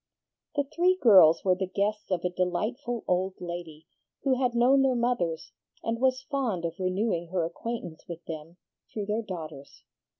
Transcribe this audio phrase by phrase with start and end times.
[0.55, 3.85] The three girls were the guests of a delightful old lady,
[4.23, 5.51] who had known their mothers
[5.83, 8.57] and was fond of renewing her acquaintance with them
[8.91, 9.83] through their daughters.